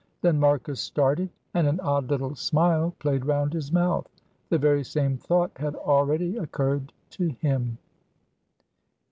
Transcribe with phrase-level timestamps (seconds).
[0.23, 4.07] Then Marcus started, and an odd little smile played round his mouth.
[4.49, 7.77] The very same thought had already occurred to him.